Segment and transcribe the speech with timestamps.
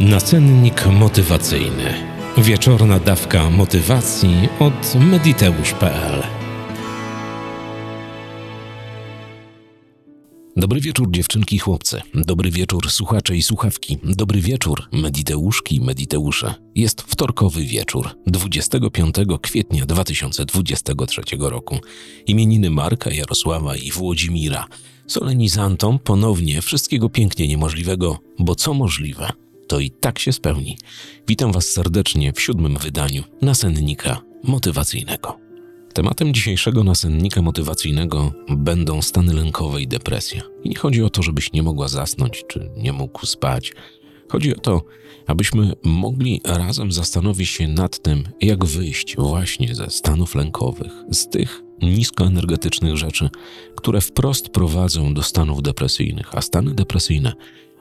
[0.00, 1.94] Nasennik motywacyjny.
[2.38, 6.22] Wieczorna dawka motywacji od mediteusz.pl.
[10.56, 12.00] Dobry wieczór dziewczynki i chłopcy.
[12.14, 13.98] Dobry wieczór słuchacze i słuchawki.
[14.04, 16.54] Dobry wieczór mediteuszki i mediteusze.
[16.74, 21.78] Jest wtorkowy wieczór 25 kwietnia 2023 roku.
[22.26, 24.66] Imieniny Marka, Jarosława i Włodzimira.
[25.06, 29.32] Solenizantom ponownie wszystkiego pięknie niemożliwego, bo co możliwe,
[29.70, 30.78] to i tak się spełni.
[31.28, 35.38] Witam Was serdecznie w siódmym wydaniu nasennika motywacyjnego.
[35.94, 40.42] Tematem dzisiejszego nasennika motywacyjnego będą stany lękowe i depresja.
[40.64, 43.72] I nie chodzi o to, żebyś nie mogła zasnąć czy nie mógł spać.
[44.28, 44.82] Chodzi o to,
[45.26, 51.62] abyśmy mogli razem zastanowić się nad tym, jak wyjść właśnie ze stanów lękowych, z tych
[51.82, 53.30] niskoenergetycznych rzeczy,
[53.76, 57.32] które wprost prowadzą do stanów depresyjnych, a stany depresyjne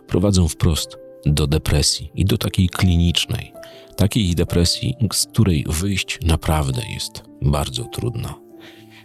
[0.07, 3.53] prowadzą wprost do depresji i do takiej klinicznej,
[3.95, 8.41] takiej depresji, z której wyjść naprawdę jest bardzo trudno.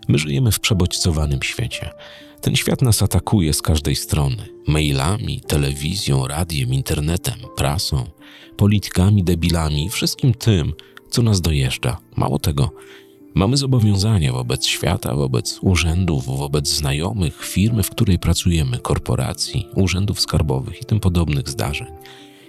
[0.08, 1.90] My żyjemy w przebodźcowanym świecie.
[2.40, 8.04] Ten świat nas atakuje z każdej strony mailami, telewizją, radiem, internetem, prasą,
[8.56, 10.72] politykami, debilami, wszystkim tym,
[11.10, 11.98] co nas dojeżdża.
[12.16, 12.70] Mało tego,
[13.34, 20.82] Mamy zobowiązania wobec świata, wobec urzędów, wobec znajomych, firmy, w której pracujemy, korporacji, urzędów skarbowych
[20.82, 21.86] i tym podobnych zdarzeń.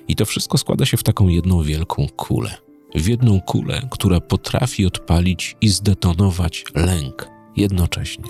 [0.08, 2.58] I to wszystko składa się w taką jedną wielką kulę.
[2.96, 8.26] W jedną kulę, która potrafi odpalić i zdetonować lęk jednocześnie.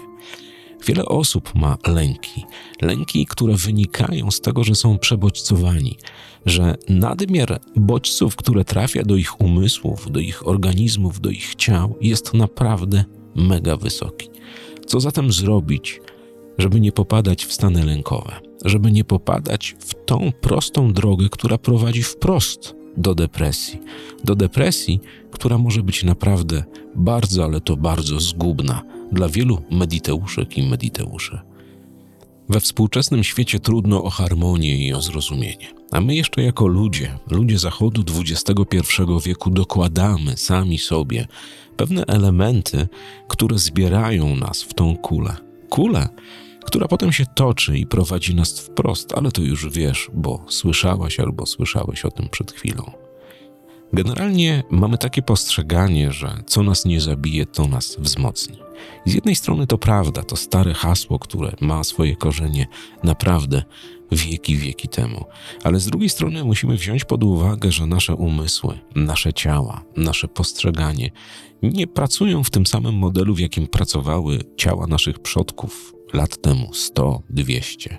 [0.85, 2.45] Wiele osób ma lęki,
[2.81, 5.97] lęki, które wynikają z tego, że są przebodźcowani,
[6.45, 12.33] że nadmiar bodźców, które trafia do ich umysłów, do ich organizmów, do ich ciał, jest
[12.33, 13.03] naprawdę
[13.35, 14.29] mega wysoki.
[14.85, 16.01] Co zatem zrobić,
[16.57, 22.03] żeby nie popadać w stany lękowe, żeby nie popadać w tą prostą drogę, która prowadzi
[22.03, 23.79] wprost do depresji.
[24.23, 24.99] Do depresji,
[25.31, 26.63] która może być naprawdę
[26.95, 31.39] bardzo, ale to bardzo zgubna dla wielu mediteuszek i mediteuszy.
[32.49, 37.59] We współczesnym świecie trudno o harmonię i o zrozumienie, a my jeszcze jako ludzie, ludzie
[37.59, 41.27] Zachodu XXI wieku, dokładamy sami sobie
[41.77, 42.87] pewne elementy,
[43.27, 45.35] które zbierają nas w tą kulę.
[45.69, 46.09] Kulę,
[46.65, 51.45] która potem się toczy i prowadzi nas wprost, ale to już wiesz, bo słyszałaś albo
[51.45, 52.91] słyszałeś o tym przed chwilą.
[53.93, 58.59] Generalnie mamy takie postrzeganie, że co nas nie zabije, to nas wzmocni.
[59.05, 62.67] Z jednej strony to prawda, to stare hasło, które ma swoje korzenie
[63.03, 63.63] naprawdę
[64.11, 65.25] wieki, wieki temu.
[65.63, 71.11] Ale z drugiej strony musimy wziąć pod uwagę, że nasze umysły, nasze ciała, nasze postrzeganie
[71.61, 77.21] nie pracują w tym samym modelu, w jakim pracowały ciała naszych przodków lat temu 100,
[77.29, 77.97] 200.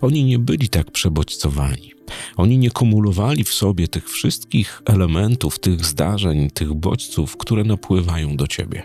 [0.00, 1.92] Oni nie byli tak przebodźcowani.
[2.36, 8.46] Oni nie kumulowali w sobie tych wszystkich elementów, tych zdarzeń, tych bodźców, które napływają do
[8.46, 8.82] ciebie.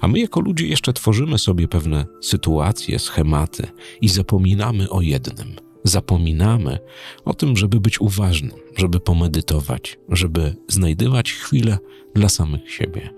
[0.00, 3.66] A my jako ludzie jeszcze tworzymy sobie pewne sytuacje, schematy
[4.00, 5.56] i zapominamy o jednym.
[5.84, 6.78] Zapominamy
[7.24, 11.78] o tym, żeby być uważnym, żeby pomedytować, żeby znajdywać chwilę
[12.14, 13.10] dla samych siebie.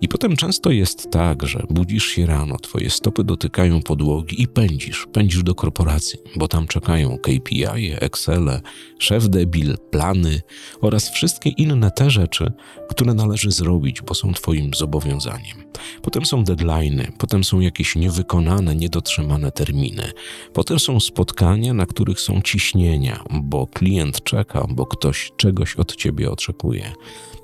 [0.00, 5.06] I potem często jest tak, że budzisz się rano, twoje stopy dotykają podłogi i pędzisz,
[5.12, 8.60] pędzisz do korporacji, bo tam czekają KPI, Excel,
[8.98, 10.40] szef debil, plany
[10.80, 12.52] oraz wszystkie inne te rzeczy,
[12.88, 15.56] które należy zrobić, bo są twoim zobowiązaniem.
[16.02, 20.12] Potem są deadlines, potem są jakieś niewykonane, niedotrzymane terminy.
[20.52, 26.30] Potem są spotkania, na których są ciśnienia, bo klient czeka, bo ktoś czegoś od ciebie
[26.30, 26.92] oczekuje.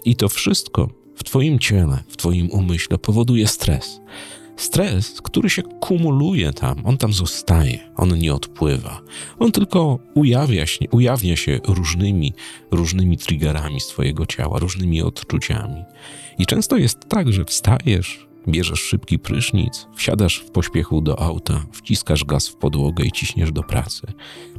[0.04, 4.00] I to wszystko w Twoim ciele, w Twoim umyśle powoduje stres.
[4.56, 9.00] Stres, który się kumuluje tam, on tam zostaje, on nie odpływa.
[9.38, 12.32] On tylko ujawia się, ujawnia się różnymi,
[12.70, 15.84] różnymi triggerami z Twojego ciała, różnymi odczuciami.
[16.38, 22.24] I często jest tak, że wstajesz, bierzesz szybki prysznic, wsiadasz w pośpiechu do auta, wciskasz
[22.24, 24.06] gaz w podłogę i ciśniesz do pracy.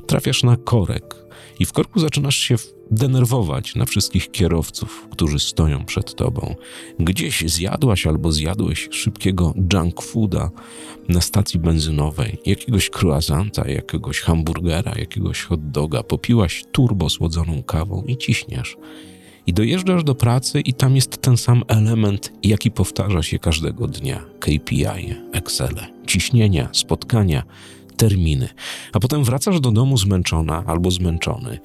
[0.08, 1.26] Trafiasz na korek,
[1.60, 2.56] i w korku zaczynasz się
[2.92, 6.56] denerwować na wszystkich kierowców, którzy stoją przed tobą.
[7.00, 10.52] Gdzieś zjadłaś albo zjadłeś szybkiego junk fooda
[11.10, 18.18] na stacji benzynowej, jakiegoś croissanta, jakiegoś hamburgera, jakiegoś hot doga, popiłaś turbo słodzoną kawą i
[18.18, 18.78] ciśniesz.
[19.48, 24.26] I dojeżdżasz do pracy i tam jest ten sam element, jaki powtarza się każdego dnia.
[24.40, 25.76] KPI, Excel,
[26.08, 27.44] ciśnienia, spotkania,
[27.98, 28.50] terminy.
[28.94, 31.60] A potem wracasz do domu zmęczona albo zmęczony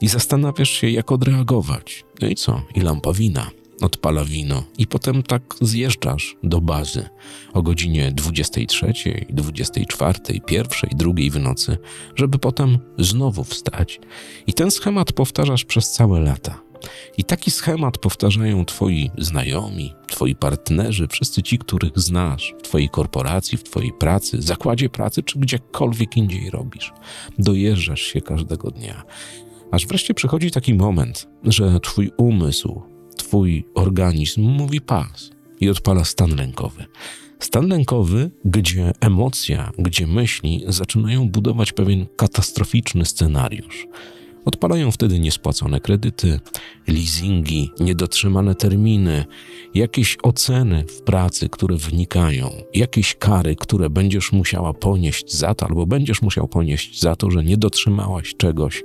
[0.00, 2.04] i zastanawiasz się, jak odreagować.
[2.22, 2.62] No i co?
[2.74, 3.50] I lampa wina.
[3.80, 7.08] odpala wino i potem tak zjeżdżasz do bazy
[7.52, 8.92] o godzinie 23,
[9.28, 10.18] 24,
[10.50, 11.78] 1, 2 w nocy,
[12.14, 14.00] żeby potem znowu wstać.
[14.46, 16.65] I ten schemat powtarzasz przez całe lata.
[17.18, 23.58] I taki schemat powtarzają twoi znajomi, twoi partnerzy, wszyscy ci, których znasz w twojej korporacji,
[23.58, 26.92] w twojej pracy, zakładzie pracy, czy gdziekolwiek indziej robisz.
[27.38, 29.02] Dojeżdżasz się każdego dnia.
[29.70, 32.82] Aż wreszcie przychodzi taki moment, że twój umysł,
[33.16, 35.30] twój organizm mówi pas
[35.60, 36.84] i odpala stan lękowy.
[37.38, 43.86] Stan lękowy, gdzie emocja, gdzie myśli zaczynają budować pewien katastroficzny scenariusz.
[44.46, 46.40] Odpalają wtedy niespłacone kredyty,
[46.88, 49.24] leasingi, niedotrzymane terminy,
[49.74, 55.86] jakieś oceny w pracy, które wynikają, jakieś kary, które będziesz musiała ponieść za to, albo
[55.86, 58.84] będziesz musiał ponieść za to, że nie dotrzymałaś czegoś.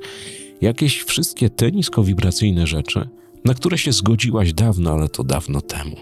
[0.62, 3.10] Jakieś wszystkie te niskowibracyjne rzeczy,
[3.46, 5.96] na które się zgodziłaś dawno, ale to dawno temu.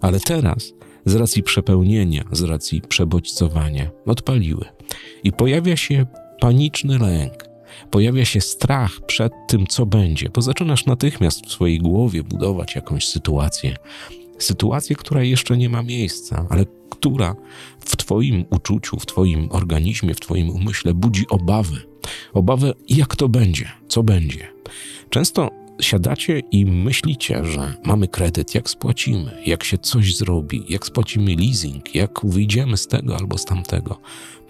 [0.00, 0.72] Ale teraz,
[1.04, 4.64] z racji przepełnienia, z racji przebodźcowania, odpaliły.
[5.24, 6.06] I pojawia się
[6.40, 7.47] paniczny lęk,
[7.90, 13.06] pojawia się strach przed tym, co będzie, bo zaczynasz natychmiast w swojej głowie budować jakąś
[13.06, 13.76] sytuację.
[14.38, 17.36] Sytuację, która jeszcze nie ma miejsca, ale która
[17.80, 21.76] w Twoim uczuciu, w Twoim organizmie, w Twoim umyśle budzi obawy.
[22.32, 24.48] Obawy, jak to będzie, co będzie.
[25.10, 25.50] Często
[25.80, 31.94] siadacie i myślicie, że mamy kredyt, jak spłacimy, jak się coś zrobi, jak spłacimy leasing,
[31.94, 34.00] jak wyjdziemy z tego albo z tamtego.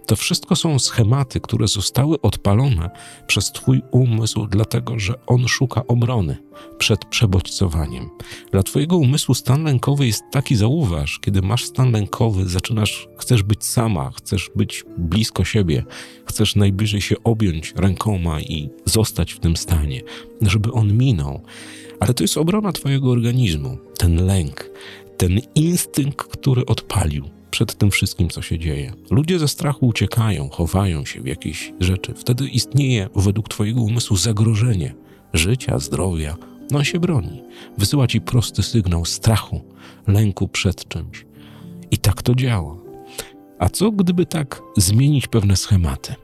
[0.08, 2.90] To wszystko są schematy, które zostały odpalone
[3.26, 6.36] przez Twój umysł, dlatego że on szuka obrony
[6.78, 8.10] przed przebodźcowaniem.
[8.52, 13.64] Dla Twojego umysłu stan lękowy jest taki, zauważ, kiedy masz stan lękowy, zaczynasz, chcesz być
[13.64, 15.84] sama, chcesz być blisko siebie,
[16.26, 20.02] chcesz najbliżej się objąć rękoma i zostać w tym stanie,
[20.42, 21.42] żeby on minął.
[22.00, 24.70] Ale to jest obrona Twojego organizmu, ten lęk,
[25.16, 28.92] ten instynkt, który odpalił przed tym wszystkim, co się dzieje.
[29.10, 32.14] Ludzie ze strachu uciekają, chowają się w jakieś rzeczy.
[32.14, 34.94] Wtedy istnieje według Twojego umysłu zagrożenie
[35.32, 36.36] życia, zdrowia.
[36.70, 37.42] No się broni.
[37.78, 39.60] Wysyła Ci prosty sygnał strachu,
[40.06, 41.26] lęku przed czymś.
[41.90, 42.76] I tak to działa.
[43.58, 46.14] A co gdyby tak zmienić pewne schematy,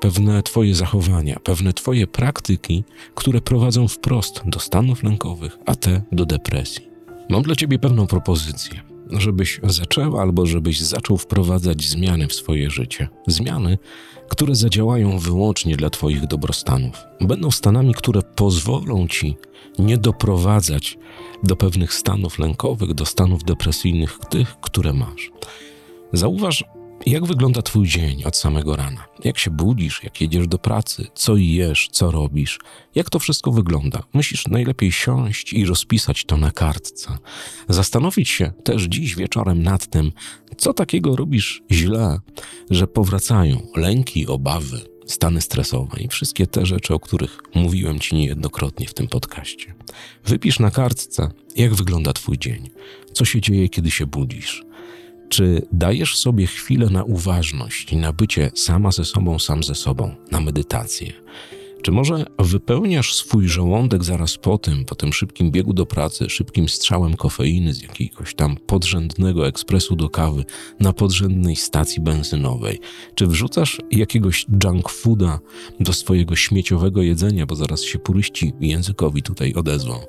[0.00, 2.84] pewne Twoje zachowania, pewne Twoje praktyki,
[3.14, 6.88] które prowadzą wprost do stanów lękowych, a te do depresji?
[7.30, 13.08] Mam dla Ciebie pewną propozycję żebyś zaczęła albo żebyś zaczął wprowadzać zmiany w swoje życie.
[13.26, 13.78] Zmiany,
[14.28, 17.04] które zadziałają wyłącznie dla Twoich dobrostanów.
[17.20, 19.36] Będą stanami, które pozwolą Ci
[19.78, 20.98] nie doprowadzać
[21.42, 25.30] do pewnych stanów lękowych, do stanów depresyjnych, tych, które masz.
[26.12, 26.64] Zauważ,
[27.10, 29.04] jak wygląda Twój dzień od samego rana?
[29.24, 32.58] Jak się budzisz, jak jedziesz do pracy, co jesz, co robisz?
[32.94, 34.02] Jak to wszystko wygląda?
[34.12, 37.18] Musisz najlepiej siąść i rozpisać to na kartce.
[37.68, 40.12] Zastanowić się też dziś wieczorem nad tym,
[40.56, 42.18] co takiego robisz źle,
[42.70, 48.86] że powracają lęki, obawy, stany stresowe i wszystkie te rzeczy, o których mówiłem Ci niejednokrotnie
[48.86, 49.74] w tym podcaście.
[50.24, 52.70] Wypisz na kartce, jak wygląda Twój dzień,
[53.12, 54.68] co się dzieje, kiedy się budzisz
[55.28, 60.14] czy dajesz sobie chwilę na uważność i na bycie sama ze sobą, sam ze sobą,
[60.30, 61.12] na medytację?
[61.82, 66.68] Czy może wypełniasz swój żołądek zaraz po tym, po tym szybkim biegu do pracy, szybkim
[66.68, 70.44] strzałem kofeiny z jakiegoś tam podrzędnego ekspresu do kawy
[70.80, 72.80] na podrzędnej stacji benzynowej?
[73.14, 75.38] Czy wrzucasz jakiegoś junk fooda
[75.80, 80.00] do swojego śmieciowego jedzenia, bo zaraz się puryści językowi tutaj odezwą,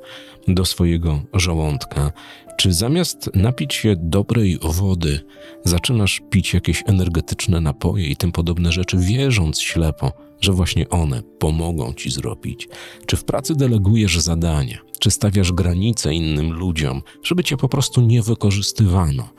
[0.47, 2.11] do swojego żołądka?
[2.59, 5.19] Czy zamiast napić się dobrej wody,
[5.65, 10.11] zaczynasz pić jakieś energetyczne napoje i tym podobne rzeczy, wierząc ślepo,
[10.41, 12.67] że właśnie one pomogą ci zrobić?
[13.05, 14.77] Czy w pracy delegujesz zadania?
[14.99, 19.29] Czy stawiasz granice innym ludziom, żeby cię po prostu nie wykorzystywano?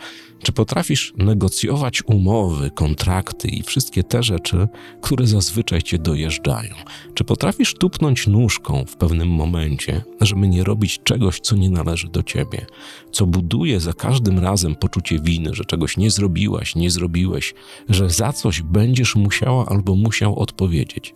[0.42, 4.68] Czy potrafisz negocjować umowy, kontrakty i wszystkie te rzeczy,
[5.00, 6.74] które zazwyczaj cię dojeżdżają?
[7.14, 12.22] Czy potrafisz tupnąć nóżką w pewnym momencie, żeby nie robić czegoś, co nie należy do
[12.22, 12.66] ciebie,
[13.12, 17.54] co buduje za każdym razem poczucie winy, że czegoś nie zrobiłaś, nie zrobiłeś,
[17.88, 21.14] że za coś będziesz musiała albo musiał odpowiedzieć?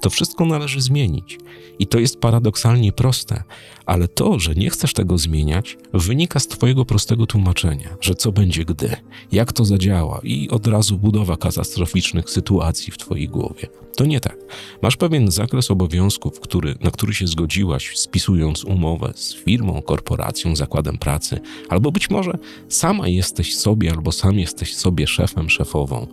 [0.00, 1.38] To wszystko należy zmienić.
[1.78, 3.42] I to jest paradoksalnie proste,
[3.86, 8.64] ale to, że nie chcesz tego zmieniać, wynika z Twojego prostego tłumaczenia, że co będzie
[8.64, 8.96] gdy,
[9.32, 13.68] jak to zadziała i od razu budowa katastroficznych sytuacji w Twojej głowie.
[13.96, 14.36] To nie tak.
[14.82, 20.98] Masz pewien zakres obowiązków, który, na który się zgodziłaś, spisując umowę z firmą, korporacją, zakładem
[20.98, 22.38] pracy, albo być może
[22.68, 26.06] sama jesteś sobie, albo sam jesteś sobie szefem, szefową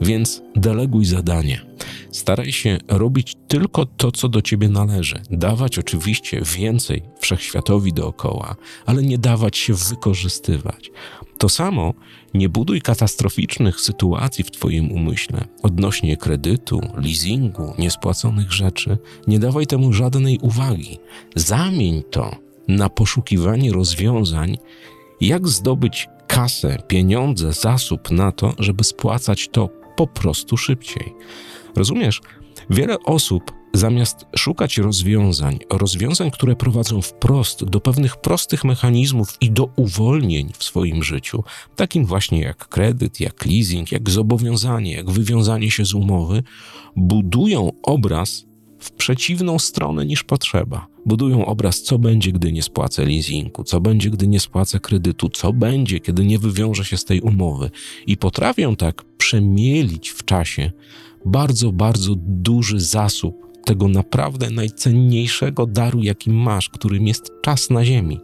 [0.00, 1.60] Więc deleguj zadanie.
[2.10, 5.22] Staraj się robić tylko to, co do ciebie należy.
[5.30, 10.90] Dawać oczywiście więcej wszechświatowi dookoła, ale nie dawać się wykorzystywać.
[11.38, 11.94] To samo
[12.34, 18.98] nie buduj katastroficznych sytuacji w Twoim umyśle odnośnie kredytu, leasingu, niespłaconych rzeczy.
[19.26, 20.98] Nie dawaj temu żadnej uwagi.
[21.34, 22.36] Zamień to
[22.68, 24.58] na poszukiwanie rozwiązań,
[25.20, 31.14] jak zdobyć kasę, pieniądze, zasób na to, żeby spłacać to po prostu szybciej.
[31.76, 32.20] Rozumiesz?
[32.70, 39.68] Wiele osób zamiast szukać rozwiązań, rozwiązań, które prowadzą wprost do pewnych prostych mechanizmów i do
[39.76, 41.44] uwolnień w swoim życiu,
[41.76, 46.42] takim właśnie jak kredyt, jak leasing, jak zobowiązanie, jak wywiązanie się z umowy,
[46.96, 48.45] budują obraz
[48.78, 50.86] w przeciwną stronę niż potrzeba.
[51.06, 55.52] Budują obraz, co będzie, gdy nie spłacę leasingu, co będzie, gdy nie spłacę kredytu, co
[55.52, 57.70] będzie, kiedy nie wywiążę się z tej umowy.
[58.06, 60.72] I potrafią tak przemielić w czasie
[61.24, 68.20] bardzo, bardzo duży zasób tego naprawdę najcenniejszego daru, jaki masz, którym jest czas na Ziemi.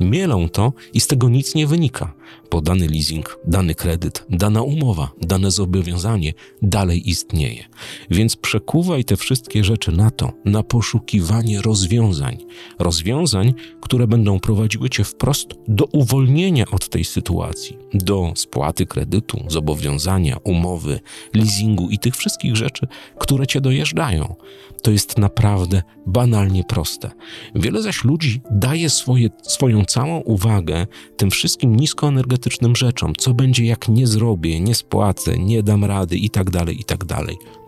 [0.00, 2.17] Mielą to i z tego nic nie wynika
[2.50, 6.32] bo dany leasing, dany kredyt, dana umowa, dane zobowiązanie
[6.62, 7.64] dalej istnieje.
[8.10, 12.38] Więc przekuwaj te wszystkie rzeczy na to, na poszukiwanie rozwiązań.
[12.78, 20.36] Rozwiązań, które będą prowadziły cię wprost do uwolnienia od tej sytuacji, do spłaty kredytu, zobowiązania,
[20.44, 21.00] umowy,
[21.34, 22.86] leasingu i tych wszystkich rzeczy,
[23.18, 24.34] które cię dojeżdżają.
[24.82, 27.10] To jest naprawdę banalnie proste.
[27.54, 31.76] Wiele zaś ludzi daje swoje, swoją całą uwagę tym wszystkim
[32.18, 33.12] niskoenergetycznym rzeczom.
[33.18, 37.04] Co będzie, jak nie zrobię, nie spłacę, nie dam rady i tak dalej, i tak.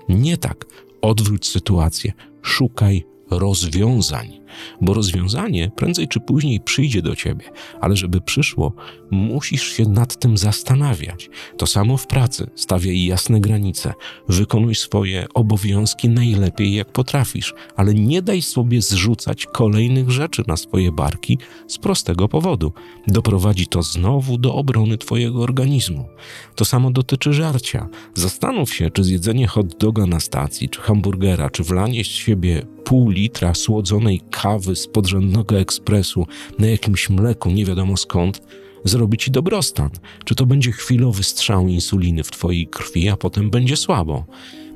[0.09, 0.67] Nie tak.
[1.03, 2.13] Odwróć sytuację.
[2.43, 4.40] Szukaj rozwiązań
[4.81, 7.45] bo rozwiązanie prędzej czy później przyjdzie do ciebie,
[7.81, 8.73] ale żeby przyszło,
[9.11, 11.31] musisz się nad tym zastanawiać.
[11.57, 13.93] To samo w pracy, stawiaj jasne granice,
[14.29, 20.93] wykonuj swoje obowiązki najlepiej jak potrafisz, ale nie daj sobie zrzucać kolejnych rzeczy na swoje
[20.93, 22.73] barki z prostego powodu.
[23.07, 26.09] Doprowadzi to znowu do obrony twojego organizmu.
[26.55, 27.89] To samo dotyczy żarcia.
[28.15, 33.11] Zastanów się, czy zjedzenie hot doga na stacji, czy hamburgera, czy wlanie z siebie pół
[33.11, 36.27] litra słodzonej kawy z podrzędnego ekspresu
[36.59, 38.43] na jakimś mleku, nie wiadomo skąd,
[38.85, 39.91] zrobi ci dobrostan.
[40.25, 44.25] Czy to będzie chwilowy strzał insuliny w twojej krwi, a potem będzie słabo.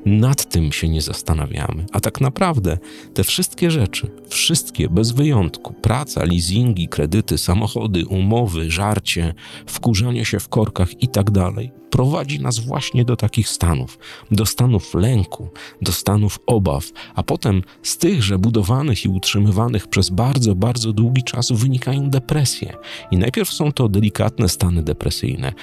[0.05, 1.85] Nad tym się nie zastanawiamy.
[1.91, 2.77] A tak naprawdę
[3.13, 9.33] te wszystkie rzeczy, wszystkie bez wyjątku, praca, leasingi, kredyty, samochody, umowy, żarcie,
[9.67, 13.99] wkurzanie się w korkach i tak dalej, prowadzi nas właśnie do takich stanów,
[14.31, 15.49] do stanów lęku,
[15.81, 21.51] do stanów obaw, a potem z tychże budowanych i utrzymywanych przez bardzo, bardzo długi czas
[21.51, 22.73] wynikają depresje.
[23.11, 25.53] I najpierw są to delikatne stany depresyjne,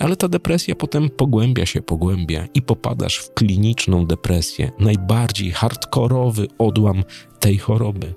[0.00, 7.04] ale ta depresja potem pogłębia się, pogłębia i popadasz w kliniczną depresję, najbardziej hardkorowy odłam
[7.40, 8.14] tej choroby.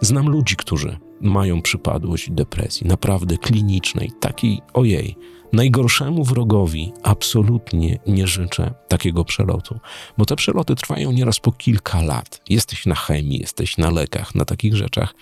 [0.00, 5.16] Znam ludzi, którzy mają przypadłość depresji, naprawdę klinicznej, takiej ojej.
[5.52, 9.80] Najgorszemu wrogowi absolutnie nie życzę takiego przelotu,
[10.18, 12.40] bo te przeloty trwają nieraz po kilka lat.
[12.48, 15.14] Jesteś na chemii, jesteś na lekach, na takich rzeczach.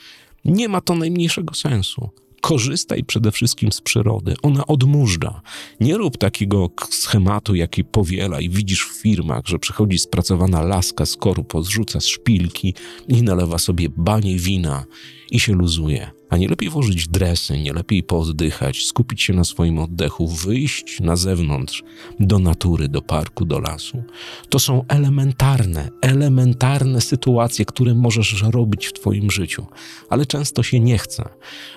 [0.44, 2.10] Nie ma to najmniejszego sensu.
[2.40, 4.34] Korzystaj przede wszystkim z przyrody.
[4.42, 5.40] Ona odmurza.
[5.80, 11.16] Nie rób takiego schematu, jaki powiela i widzisz w firmach, że przychodzi spracowana laska z
[11.16, 12.74] korpo, zrzuca szpilki
[13.08, 14.84] i nalewa sobie banie wina
[15.30, 16.10] i się luzuje.
[16.30, 21.16] A nie lepiej włożyć dresy, nie lepiej pooddychać, skupić się na swoim oddechu, wyjść na
[21.16, 21.82] zewnątrz,
[22.20, 24.02] do natury, do parku, do lasu.
[24.48, 29.66] To są elementarne, elementarne sytuacje, które możesz robić w Twoim życiu,
[30.08, 31.28] ale często się nie chce,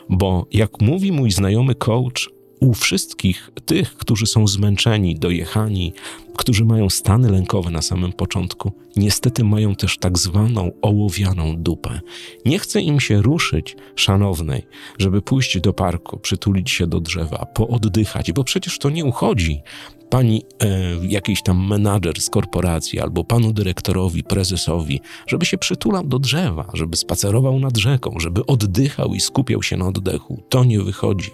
[0.09, 2.29] bo jak mówi mój znajomy coach,
[2.59, 5.93] u wszystkich tych, którzy są zmęczeni, dojechani,
[6.37, 11.99] którzy mają stany lękowe na samym początku, niestety mają też tak zwaną ołowianą dupę.
[12.45, 18.31] Nie chce im się ruszyć, szanownej, żeby pójść do parku, przytulić się do drzewa, pooddychać,
[18.31, 19.61] bo przecież to nie uchodzi
[20.09, 20.67] pani e,
[21.07, 26.97] jakiś tam menadżer z korporacji albo panu dyrektorowi, prezesowi, żeby się przytulał do drzewa, żeby
[26.97, 30.43] spacerował nad rzeką, żeby oddychał i skupiał się na oddechu.
[30.49, 31.31] To nie wychodzi,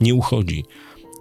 [0.00, 0.64] nie uchodzi.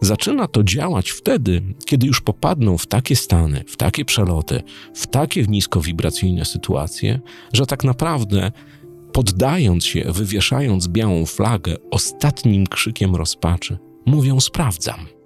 [0.01, 4.63] Zaczyna to działać wtedy, kiedy już popadną w takie stany, w takie przeloty,
[4.95, 7.19] w takie niskowibracyjne sytuacje,
[7.53, 8.51] że tak naprawdę
[9.13, 15.20] poddając się, wywieszając białą flagę ostatnim krzykiem rozpaczy, mówią: Sprawdzam.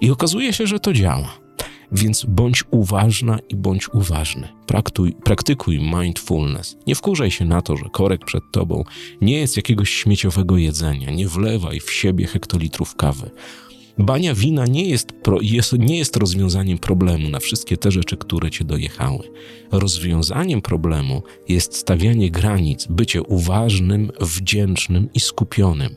[0.00, 1.44] I okazuje się, że to działa.
[1.92, 4.48] Więc bądź uważna i bądź uważny.
[4.66, 6.76] Praktuj, praktykuj mindfulness.
[6.86, 8.84] Nie wkurzaj się na to, że korek przed tobą
[9.20, 11.10] nie jest jakiegoś śmieciowego jedzenia.
[11.10, 13.30] Nie wlewaj w siebie hektolitrów kawy.
[13.98, 18.50] Bania wina nie jest, pro, jest, nie jest rozwiązaniem problemu na wszystkie te rzeczy, które
[18.50, 19.30] cię dojechały.
[19.72, 25.94] Rozwiązaniem problemu jest stawianie granic, bycie uważnym, wdzięcznym i skupionym.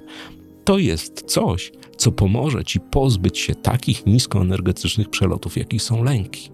[0.63, 6.49] To jest coś, co pomoże ci pozbyć się takich niskoenergetycznych przelotów, jakich są lęki.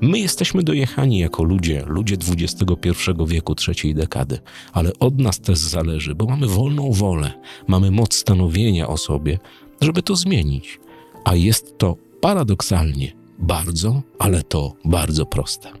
[0.00, 4.38] My jesteśmy dojechani jako ludzie, ludzie XXI wieku, trzeciej dekady,
[4.72, 7.32] ale od nas też zależy, bo mamy wolną wolę,
[7.68, 9.38] mamy moc stanowienia o sobie,
[9.80, 10.80] żeby to zmienić.
[11.24, 15.72] A jest to paradoksalnie bardzo, ale to bardzo proste.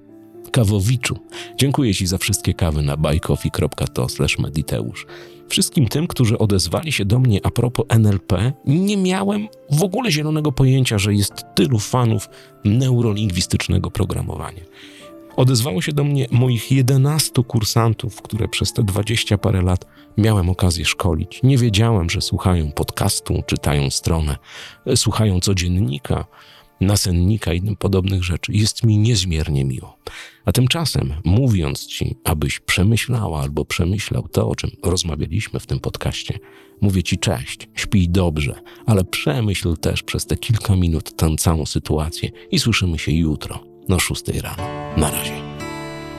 [0.52, 1.18] Kawowiczu,
[1.56, 4.06] dziękuję Ci za wszystkie kawy na buycoffee.to
[4.38, 5.06] mediteusz.
[5.48, 10.52] Wszystkim tym, którzy odezwali się do mnie a propos NLP, nie miałem w ogóle zielonego
[10.52, 12.28] pojęcia, że jest tylu fanów
[12.64, 14.62] neurolingwistycznego programowania.
[15.36, 19.84] Odezwało się do mnie moich 11 kursantów, które przez te 20 parę lat
[20.18, 21.40] miałem okazję szkolić.
[21.42, 24.36] Nie wiedziałem, że słuchają podcastu, czytają stronę,
[24.96, 26.24] słuchają codziennika,
[26.80, 28.52] nasennika i innym podobnych rzeczy.
[28.52, 29.98] Jest mi niezmiernie miło.
[30.46, 36.38] A tymczasem, mówiąc ci, abyś przemyślała albo przemyślał to, o czym rozmawialiśmy w tym podcaście,
[36.80, 42.30] mówię ci cześć, śpij dobrze, ale przemyśl też przez te kilka minut tę całą sytuację
[42.50, 44.62] i słyszymy się jutro, na 6 rano.
[44.96, 45.42] Na razie.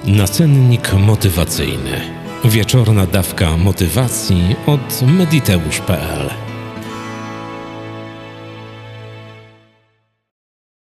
[0.05, 2.01] Nasennik motywacyjny.
[2.45, 6.46] Wieczorna dawka motywacji od mediteusz.pl